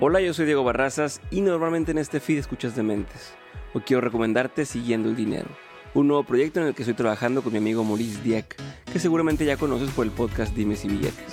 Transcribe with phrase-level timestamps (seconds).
[0.00, 3.34] Hola, yo soy Diego Barrazas y normalmente en este feed escuchas Dementes.
[3.74, 5.48] Hoy quiero recomendarte Siguiendo el Dinero,
[5.92, 8.54] un nuevo proyecto en el que estoy trabajando con mi amigo Maurice Dieck,
[8.92, 11.32] que seguramente ya conoces por el podcast Dimes y Billetes.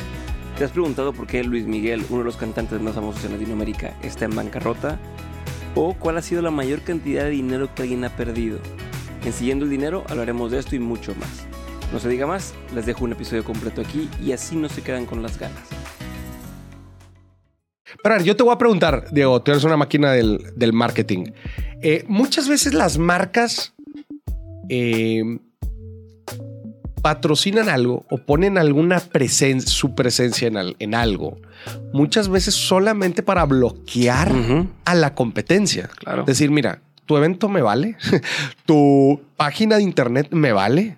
[0.57, 3.95] ¿Te has preguntado por qué Luis Miguel, uno de los cantantes más famosos en Latinoamérica,
[4.02, 4.97] está en bancarrota?
[5.75, 8.57] ¿O cuál ha sido la mayor cantidad de dinero que alguien ha perdido?
[9.23, 11.45] En Siguiendo el Dinero hablaremos de esto y mucho más.
[11.94, 15.05] No se diga más, les dejo un episodio completo aquí y así no se quedan
[15.05, 15.74] con las ganas.
[18.02, 20.73] Pero a ver, yo te voy a preguntar, Diego, tú eres una máquina del, del
[20.73, 21.31] marketing.
[21.81, 23.73] Eh, muchas veces las marcas
[24.70, 25.40] eh,
[27.02, 31.38] patrocinan algo o ponen alguna presencia, su presencia en, al- en algo,
[31.94, 34.31] muchas veces solamente para bloquear
[34.86, 35.89] a la competencia.
[36.00, 36.23] Claro.
[36.23, 37.95] Decir, mira, tu evento me vale,
[38.66, 40.98] tu página de internet me vale,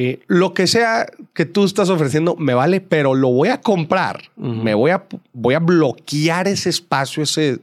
[0.00, 4.30] eh, lo que sea que tú estás ofreciendo me vale, pero lo voy a comprar.
[4.36, 4.54] Ujú.
[4.62, 7.58] Me voy a, voy a bloquear ese espacio, ese,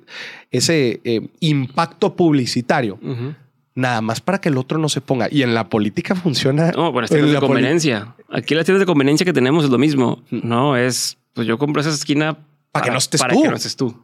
[0.52, 2.96] ese eh, impacto publicitario.
[3.02, 3.34] Ujú.
[3.74, 5.28] Nada más para que el otro no se ponga.
[5.32, 6.72] Y en la política funciona.
[6.72, 8.16] No, por en estilos de conveniencia.
[8.30, 10.22] Aquí las tiendas de conveniencia que tenemos es lo mismo.
[10.30, 12.38] No, es, pues yo compro esa esquina
[12.74, 13.44] Para que no estés para tú.
[13.44, 13.96] que no estés tú.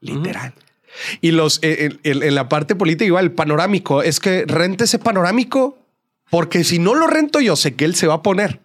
[0.00, 0.54] Literal.
[1.20, 4.98] Y los eh, en, en- en la parte política, igual, panorámico, es que rente ese
[4.98, 5.78] panorámico
[6.30, 8.60] porque si no lo rento yo sé que él se va a poner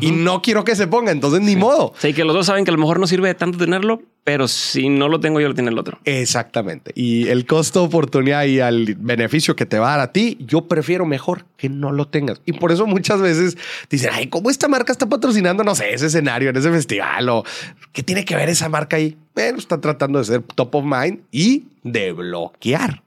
[0.00, 1.92] y no quiero que se ponga, entonces ni modo.
[1.98, 4.46] Sí, que los dos saben que a lo mejor no sirve de tanto tenerlo, pero
[4.46, 5.98] si no lo tengo yo, lo tiene el otro.
[6.04, 6.92] Exactamente.
[6.94, 10.68] Y el costo oportunidad y al beneficio que te va a dar a ti, yo
[10.68, 12.40] prefiero mejor que no lo tengas.
[12.46, 13.58] Y por eso muchas veces
[13.90, 17.44] dicen, ay, ¿cómo esta marca está patrocinando, no sé, ese escenario en ese festival o
[17.92, 19.16] qué tiene que ver esa marca ahí?
[19.34, 23.02] Bueno, está tratando de ser top of mind y de bloquear.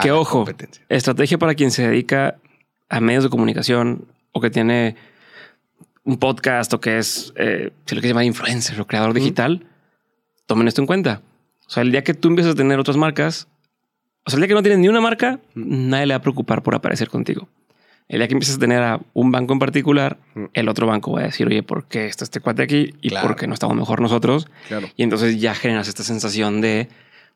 [0.00, 0.46] Que ojo,
[0.88, 2.36] estrategia para quien se dedica
[2.88, 4.96] a medios de comunicación o que tiene
[6.04, 9.66] un podcast o que es, eh, si lo que llamar influencer o creador digital,
[10.46, 11.20] tomen esto en cuenta.
[11.66, 13.46] O sea, el día que tú empiezas a tener otras marcas,
[14.24, 16.62] o sea, el día que no tienes ni una marca, nadie le va a preocupar
[16.62, 17.48] por aparecer contigo.
[18.08, 20.16] El día que empiezas a tener a un banco en particular,
[20.54, 22.94] el otro banco va a decir, oye, ¿por qué está este cuate aquí?
[23.02, 23.28] Y Claro.
[23.28, 24.48] por qué no estamos mejor nosotros?
[24.68, 24.88] Claro.
[24.96, 26.88] Y entonces ya generas esta sensación de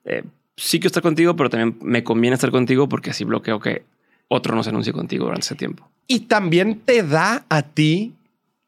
[0.06, 0.24] eh,
[0.56, 3.84] sí quiero estar contigo, pero también me conviene estar contigo porque así bloqueo que
[4.32, 5.88] otro no se anuncie contigo durante ese tiempo.
[6.06, 8.12] Y también te da a ti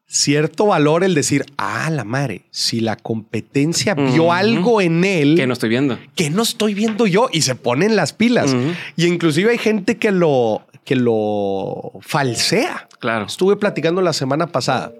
[0.07, 5.47] cierto valor el decir, ah, la madre, si la competencia vio algo en él Que
[5.47, 5.97] no estoy viendo.
[6.15, 8.55] que no estoy viendo yo y se ponen las pilas.
[8.95, 12.87] Y inclusive hay gente que lo, que lo falsea.
[12.99, 13.25] Claro.
[13.25, 14.93] Estuve platicando la semana pasada.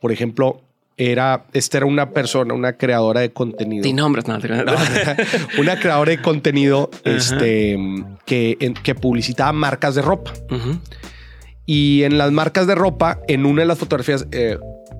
[0.00, 0.62] Por ejemplo,
[0.98, 3.84] era, esta era una persona, una creadora de contenido.
[4.40, 4.74] Sin nombres,
[5.06, 5.16] nada.
[5.58, 7.78] una creadora de contenido este,
[8.26, 10.32] que, en- que publicitaba marcas de ropa.
[11.64, 14.58] Y en las marcas de ropa, en una de las fotografías, eh,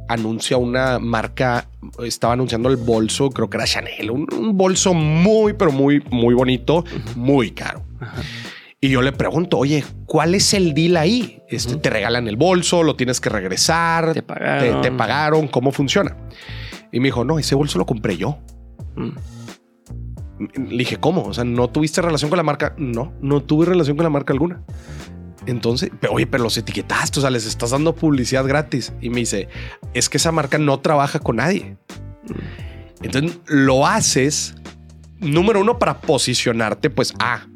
[0.08, 1.68] anuncia una marca,
[2.04, 6.34] estaba anunciando el bolso, creo que era Chanel, un, un bolso muy, pero muy, muy
[6.34, 6.84] bonito,
[7.16, 7.82] muy caro.
[8.80, 11.42] Y yo le pregunto, oye, ¿cuál es el deal ahí?
[11.48, 14.82] Este, Te regalan el bolso, lo tienes que regresar, Te pagaron.
[14.82, 16.16] te, te pagaron, ¿cómo funciona?
[16.92, 18.38] Y me dijo, no, ese bolso lo compré yo.
[18.94, 19.10] Mm.
[20.68, 21.24] Le dije, ¿cómo?
[21.24, 22.74] O sea, ¿no tuviste relación con la marca?
[22.78, 24.62] No, no tuve relación con la marca alguna.
[25.46, 28.92] Entonces, pero, oye, pero los etiquetaste, o sea, les estás dando publicidad gratis.
[29.00, 29.48] Y me dice,
[29.94, 31.76] es que esa marca no trabaja con nadie.
[33.02, 34.54] Entonces, lo haces,
[35.18, 37.46] número uno, para posicionarte, pues, ah,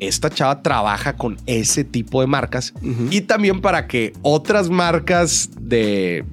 [0.00, 2.72] esta chava trabaja con ese tipo de marcas
[3.10, 6.24] y también para que otras marcas de,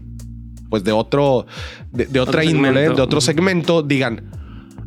[0.70, 1.46] pues, de otro,
[1.92, 2.96] de, de otra Otro índole, segmento.
[2.96, 4.32] de otro segmento, digan,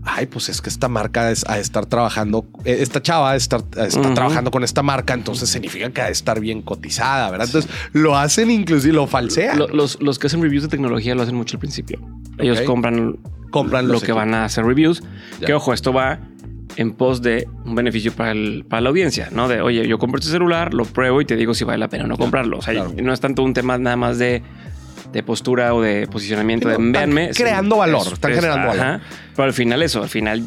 [0.04, 4.50] ay, pues es que esta marca es a estar trabajando, eh, esta chava está, trabajando
[4.50, 7.46] con esta marca, entonces significa que ha de estar bien cotizada, ¿verdad?
[7.48, 9.58] Entonces lo hacen inclusive, lo falsean.
[9.58, 12.00] Lo- los, los que hacen reviews de tecnología lo hacen mucho al principio.
[12.38, 13.18] Ellos compran,
[13.50, 15.02] Compran lo que van a hacer reviews.
[15.40, 15.48] Ya.
[15.48, 16.20] Que ojo, esto va
[16.80, 19.48] en pos de un beneficio para, el- para la audiencia, ¿no?
[19.48, 22.04] De, oye, yo compro este celular, lo pruebo y te digo si vale la pena
[22.04, 22.58] o no comprarlo.
[22.58, 22.94] O sea, claro.
[23.02, 24.42] no es tanto un tema nada más de,
[25.12, 27.30] de postura o de posicionamiento de véanme.
[27.36, 29.00] creando valor, están generando valor.
[29.36, 30.42] Pero al final eso, al final,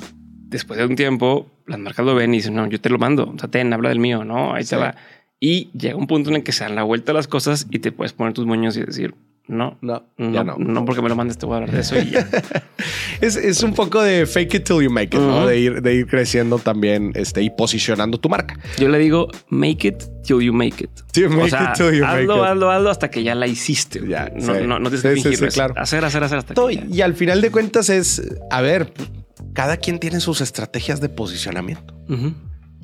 [0.50, 3.31] después de un tiempo, las marcas lo ven y dicen, no, yo te lo mando.
[3.36, 4.56] O sea, ten, habla del mío, ¿no?
[4.56, 4.72] Ahí Sí.
[4.72, 4.96] te va.
[5.40, 7.78] Y llega un punto en el que se dan la vuelta a las cosas y
[7.80, 9.13] te puedes poner tus moños y decir,
[9.48, 10.86] no, No, no, ya no, no.
[10.86, 12.28] porque me lo mandes, te voy a hablar de eso y ya.
[13.22, 15.38] Es, es un poco de fake it till you make it, ¿no?
[15.40, 15.48] Ujú.
[15.48, 18.57] De ir, de ir creciendo también este, y posicionando tu marca.
[18.78, 20.90] Yo le digo, make it till you make it.
[21.13, 22.72] Sí, make o sea, it till you make hazlo, it.
[22.72, 24.01] hazlo, hasta que ya la hiciste.
[24.07, 24.62] Ya, no, sí.
[24.68, 25.38] no, no tienes Sí, que sí, fingirlo.
[25.38, 25.74] sí, es claro.
[25.78, 26.86] Hacer, hacer, hacer hasta No, que y, ya.
[26.89, 28.92] y al final de cuentas es, a ver,
[29.54, 31.94] cada quien tiene sus estrategias de posicionamiento.
[32.10, 32.34] Ujú.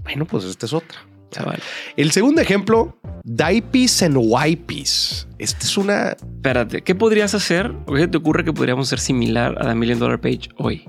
[0.04, 1.00] Bueno, pues esta es otra.
[1.32, 1.60] Chaval.
[1.96, 5.28] El segundo ejemplo, Diapis and Wipes.
[5.38, 6.10] Esta es una...
[6.12, 7.72] Espérate, ¿qué podrías hacer?
[7.86, 10.86] ¿O qué se te ocurre que podríamos ser similar a The Million Dollar Page hoy?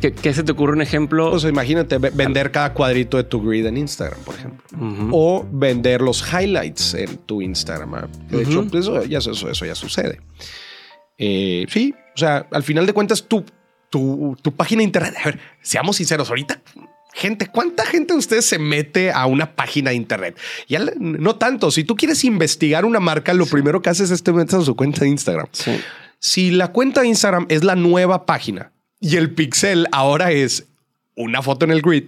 [0.00, 1.30] ¿Qué, qué se te ocurre un ejemplo?
[1.30, 4.62] Pues imagínate ve- vender cada cuadrito de tu grid en Instagram, por ejemplo.
[5.10, 7.94] O vender los highlights en tu Instagram.
[7.94, 8.08] ¿ah?
[8.28, 10.20] De hecho, pues, eso, ya, eso, eso ya sucede.
[11.16, 13.42] Eh, sí, o sea, al final de cuentas, tu,
[13.88, 15.14] tu, tu página de internet.
[15.18, 16.60] A ver, seamos sinceros, ahorita.
[17.18, 20.38] Gente, ¿cuánta gente de ustedes se mete a una página de internet?
[20.68, 21.70] Ya no tanto.
[21.70, 24.76] Si tú quieres investigar una marca, lo primero que haces es te metes a su
[24.76, 25.46] cuenta de Instagram.
[25.52, 25.80] Sí.
[26.18, 28.70] Si la cuenta de Instagram es la nueva página
[29.00, 30.66] y el pixel ahora es
[31.14, 32.04] una foto en el grid,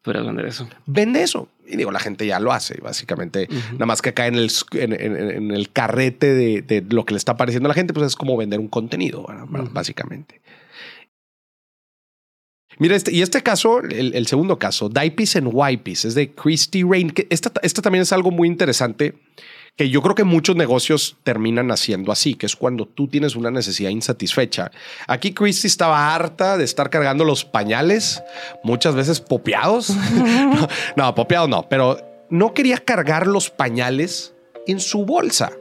[0.00, 0.66] Podrías vender eso.
[0.86, 1.48] vende eso.
[1.66, 3.48] Y digo, la gente ya lo hace, básicamente.
[3.72, 7.12] Nada más que cae en el, en, en- en el carrete de, de lo que
[7.12, 9.26] le está pareciendo a la gente, pues es como vender un contenido,
[9.72, 10.40] básicamente.
[12.78, 16.82] Mira, este, y este caso, el, el segundo caso, Diapis and Wipes, es de Christy
[16.82, 17.10] Rain.
[17.10, 19.14] Que esta, esta también es algo muy interesante
[19.76, 23.50] que yo creo que muchos negocios terminan haciendo así, que es cuando tú tienes una
[23.50, 24.70] necesidad insatisfecha.
[25.06, 28.22] Aquí Christy estaba harta de estar cargando los pañales,
[28.64, 29.90] muchas veces popeados.
[30.14, 31.98] no, no, popeados no, pero
[32.30, 34.34] no quería cargar los pañales
[34.66, 35.52] en su bolsa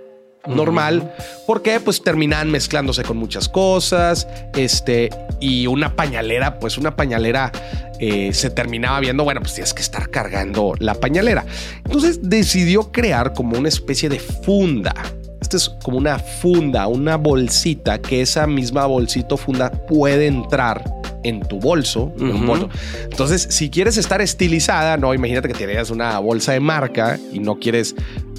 [0.47, 1.15] normal,
[1.47, 5.09] porque pues terminaban mezclándose con muchas cosas, este,
[5.40, 7.52] y una pañalera, pues una pañalera
[8.00, 11.46] eh, se terminaba viendo, bueno, pues tienes que estar cargando la pañalera.
[11.86, 14.94] Entonces decidió crear como una especie de funda.
[15.42, 20.84] Esta es como una funda, una bolsita, que esa misma bolsito funda puede entrar
[21.24, 22.46] en tu bolso, en un Ujú.
[22.46, 22.70] bolso.
[23.04, 27.60] Entonces, si quieres estar estilizada, no, imagínate que tienes una bolsa de marca y no
[27.60, 27.96] quieres,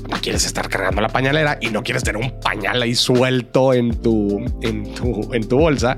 [0.08, 3.94] no quieres estar cargando la pañalera y no quieres tener un pañal ahí suelto en
[4.00, 5.94] tu, en tu, en tu bolsa.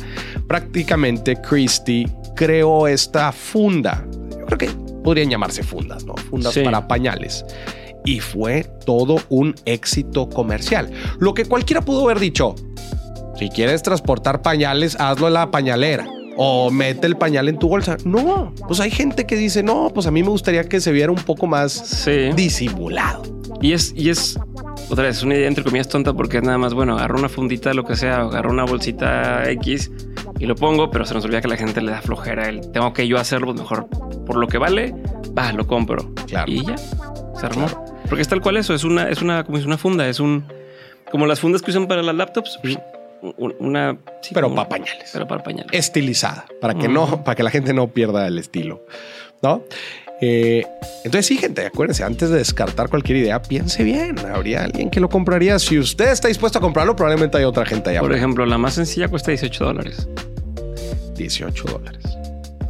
[0.47, 4.05] Prácticamente Christie creó esta funda.
[4.31, 4.71] Yo creo que
[5.05, 6.15] podrían llamarse fundas, ¿no?
[6.17, 6.63] Fundas Sí.
[6.63, 7.45] para pañales.
[8.05, 10.91] Y fue todo un éxito comercial.
[11.19, 12.55] Lo que cualquiera pudo haber dicho,
[13.39, 16.07] si quieres transportar pañales, hazlo en la pañalera.
[16.41, 17.97] O mete el pañal en tu bolsa.
[18.05, 21.11] No, pues hay gente que dice, no, pues a mí me gustaría que se viera
[21.11, 22.31] un poco más Sí.
[22.37, 23.23] disimulado.
[23.61, 24.39] Y es, y es,
[24.89, 27.75] otra vez, una idea entre comillas tonta porque es nada más, bueno, agarro una fundita,
[27.75, 29.91] lo que sea, agarro una bolsita X
[30.39, 32.93] y lo pongo, pero se nos olvida que la gente le da flojera el tengo
[32.93, 33.89] que yo hacerlo, mejor
[34.27, 34.95] por lo que vale,
[35.37, 36.15] va, lo compro.
[36.27, 36.51] Claro.
[36.53, 37.67] Y ya, se armó.
[38.09, 40.45] Porque es tal cual eso, es una, es una, como es una funda, es un,
[41.11, 45.11] como las fundas que usan para las laptops, un- una, sí, Pero para pañales.
[45.13, 45.73] pero para pañales.
[45.73, 47.25] Estilizada, para que no, Ujú.
[47.25, 48.85] para que la gente no pierda el estilo.
[49.43, 49.63] ¿No?
[50.21, 50.67] Eh,
[51.05, 54.19] entonces, sí, gente, acuérdense, antes de descartar cualquier idea, piense bien.
[54.19, 55.59] Habría alguien que lo compraría.
[55.59, 58.01] Si usted está dispuesto a comprarlo, probablemente hay otra gente allá.
[58.01, 60.09] Por ejemplo, la más sencilla cuesta 18 dólares,
[61.17, 62.05] 18 dólares.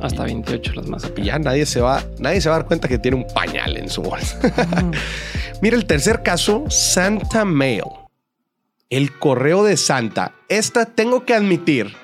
[0.00, 1.05] hasta 28 las más.
[1.05, 1.21] acá.
[1.21, 3.77] Y ya nadie se va, nadie se va a dar cuenta que tiene un pañal
[3.77, 4.39] en su bolsa.
[5.62, 7.83] Mira el tercer caso, Santa Mail.
[8.91, 10.33] El correo de Santa.
[10.49, 11.94] Esta tengo que admitir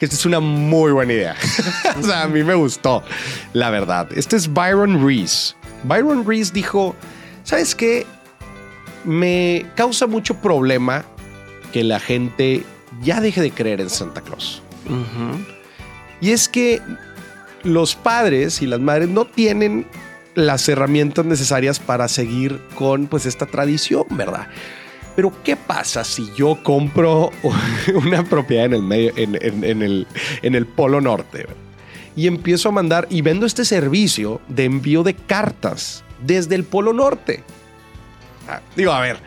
[0.00, 1.36] que esta es una muy buena idea.
[1.98, 3.04] o sea, a mí me gustó,
[3.52, 4.08] la verdad.
[4.16, 5.54] Este es Byron Reese.
[5.84, 6.96] Byron Reese dijo,
[7.44, 8.06] ¿sabes qué?
[9.04, 11.04] Me causa mucho problema
[11.70, 12.64] que la gente
[13.02, 14.62] ya deje de creer en Santa Claus.
[16.22, 16.80] Y es que
[17.62, 19.86] los padres y las madres no tienen
[20.34, 24.48] las herramientas necesarias para seguir con pues esta tradición, ¿verdad?
[25.16, 27.30] Pero ¿qué pasa si yo compro
[27.94, 30.06] una propiedad en el en, en- el,
[30.42, 31.46] en el Polo Norte
[32.16, 36.92] y empiezo a mandar y vendo este servicio de envío de cartas desde el Polo
[36.92, 37.42] Norte?
[38.48, 39.18] Ah, digo, a ver,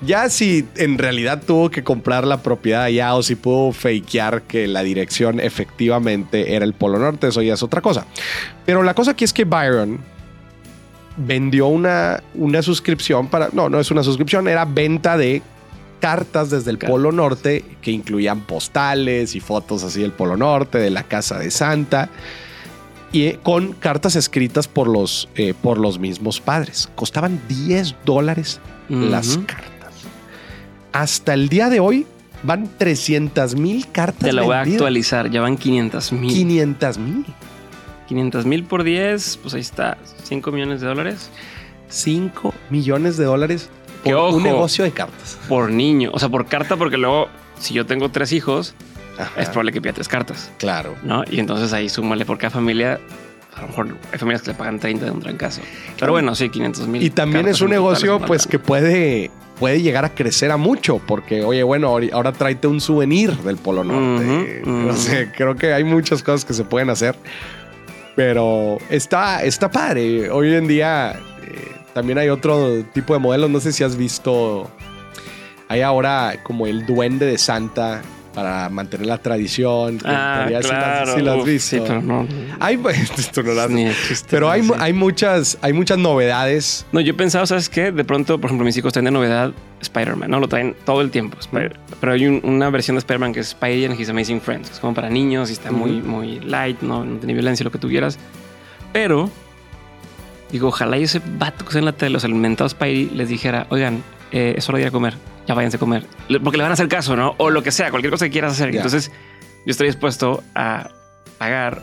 [0.00, 4.66] ya si en realidad tuvo que comprar la propiedad allá o si pudo fakear que
[4.66, 8.06] la dirección efectivamente era el Polo Norte, eso ya es otra cosa.
[8.66, 9.98] Pero la cosa aquí es que Byron
[11.16, 13.48] vendió una, una suscripción para...
[13.52, 15.42] No, no es una suscripción, era venta de
[16.00, 20.90] cartas desde el Polo Norte que incluían postales y fotos así del Polo Norte, de
[20.90, 22.10] la casa de Santa
[23.14, 26.90] y eh, con cartas escritas por los, eh, por los mismos padres.
[26.96, 29.94] Costaban 10 dólares las cartas.
[30.92, 32.06] Hasta el día de hoy
[32.42, 34.24] van 300 mil cartas.
[34.24, 36.32] Te la voy a actualizar, ya van 500 mil.
[36.32, 37.24] 500 mil.
[38.14, 41.30] 500 mil por 10, pues ahí está, 5 millones de dólares
[41.88, 43.68] 5 millones de dólares
[44.04, 44.36] Que por ojo.
[44.36, 45.38] un negocio de cartas.
[45.48, 46.10] por niño.
[46.12, 47.28] O sea, por carta, porque luego,
[47.58, 48.74] si yo tengo tres hijos,
[49.18, 50.94] Ajá, es probable que pida tres cartas, Claro.
[51.02, 51.22] ¿no?
[51.30, 52.98] Y entonces ahí súmale por cada familia.
[53.56, 55.60] A lo mejor hay familias que le pagan 30 de un trancazo.
[56.00, 57.02] Pero bueno, sí, 500 mil.
[57.02, 59.30] Y también es un negocio pues que puede,
[59.60, 63.84] puede llegar a crecer a mucho porque, oye, bueno, ahora tráete un souvenir del Polo
[63.84, 64.62] Norte.
[64.66, 67.14] No sé, creo que hay muchas cosas que se pueden hacer.
[68.16, 70.30] Pero está, está padre.
[70.30, 73.50] Hoy en día eh, también hay otro tipo de modelos.
[73.50, 74.70] No sé si has visto.
[75.68, 78.02] Hay ahora como el duende de Santa
[78.34, 79.98] para mantener la tradición.
[80.04, 81.14] Ah, sí las- claro.
[81.14, 81.76] sí las Uf, visto.
[81.76, 82.26] Sí, pero no.
[82.60, 82.76] Hay,
[83.34, 83.70] tú no las-
[84.08, 84.72] chiste, pero hay, sí.
[84.78, 86.84] hay, muchas, hay muchas novedades.
[86.92, 87.92] No, yo pensaba, ¿sabes qué?
[87.92, 90.40] De pronto, por ejemplo, mis hijos traen de novedad Spider-Man, ¿no?
[90.40, 91.38] Lo traen todo el tiempo.
[91.38, 94.70] Spider- Pero hay un- una versión de Spider-Man que es Spidey and His Amazing Friends.
[94.70, 96.08] Es como para niños y está muy, Ujú.
[96.08, 97.04] muy light, ¿no?
[97.04, 98.18] no tiene violencia, lo que tú quieras.
[98.92, 99.30] Pero,
[100.50, 103.66] digo, ojalá y ese vato que está en la tele, el mentado Spidey, les dijera,
[103.70, 105.14] oigan, eh, es hora de ir a comer.
[105.46, 106.04] Ya váyanse a comer.
[106.42, 107.34] Porque le van a hacer caso, ¿no?
[107.38, 108.74] O lo que sea, cualquier cosa que quieras hacer.
[108.74, 109.10] Entonces,
[109.66, 110.90] yo estoy dispuesto a
[111.38, 111.82] pagar.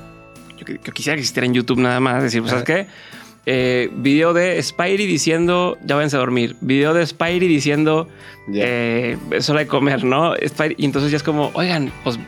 [0.58, 2.24] Yo, quisiera que existiera en YouTube nada más.
[2.24, 2.88] Decir, pues, ¿sabes qué?
[3.46, 6.56] Eh, video de Spidey diciendo ya váyanse a dormir.
[6.62, 8.08] Video de Spidey diciendo
[8.48, 8.64] Ya.
[8.66, 10.36] eh, es hora de comer, ¿no?
[10.36, 12.20] Spidey- y entonces ya es como, oigan, pues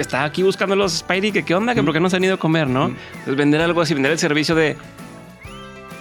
[0.00, 2.34] está aquí buscando los Spidey, que qué onda, que por qué no se han ido
[2.34, 2.88] a comer, ¿no?
[2.88, 2.96] Mm.
[3.12, 4.76] Entonces vender algo así, vender el servicio de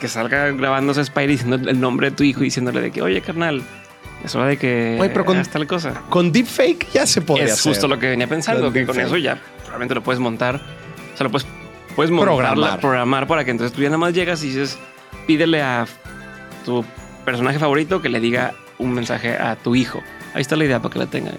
[0.01, 3.21] que salga grabándose Spidey diciendo el nombre de tu hijo y diciéndole de que, oye,
[3.21, 3.61] carnal,
[4.23, 5.93] es hora de que Oye, pero con- tal cosa.
[6.09, 7.71] Con deepfake ya se podría Es hacer.
[7.73, 10.55] justo lo que venía pensando, Con que con eso ya probablemente lo puedes montar.
[11.13, 11.47] O sea, lo puedes,
[11.95, 12.79] puedes montar, Programar.
[12.79, 14.77] programar para que entonces tú ya nada más llegas y dices,
[15.27, 15.85] pídele a
[16.65, 16.83] tu
[17.25, 20.01] personaje favorito que le diga un mensaje a tu hijo.
[20.33, 21.33] Ahí está la idea para que la tengan.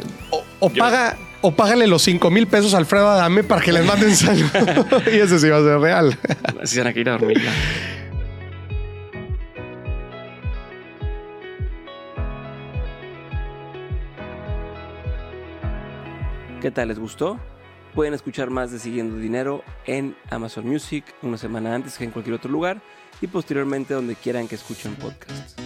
[0.58, 4.14] O, paga, o págale los 5 mil pesos a Alfredo Adame para que les manden
[4.16, 4.44] salud.
[5.12, 6.18] y eso sí va a ser real.
[6.62, 7.50] Así se van a ir a dormir ya.
[16.60, 16.88] ¿Qué tal?
[16.88, 17.40] ¿Les gustó?
[17.94, 22.34] Pueden escuchar más de Siguiendo Dinero en Amazon Music una semana antes que en cualquier
[22.36, 22.82] otro lugar
[23.22, 25.59] y posteriormente donde quieran que escuchen podcasts.